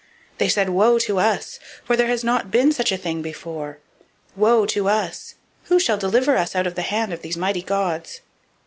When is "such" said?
2.71-2.91